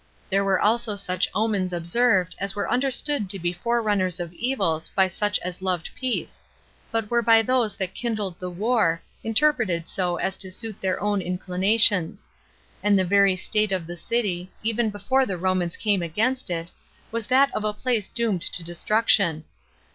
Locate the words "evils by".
4.33-5.07